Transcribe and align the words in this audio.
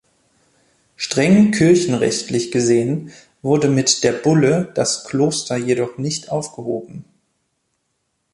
Streng 0.95 1.51
kirchenrechtlich 1.51 2.51
gesehen 2.51 3.11
wurde 3.43 3.69
mit 3.69 4.03
der 4.03 4.13
Bulle 4.13 4.71
das 4.73 5.03
Kloster 5.05 5.55
jedoch 5.57 5.99
nicht 5.99 6.31
aufgehoben. 6.31 7.05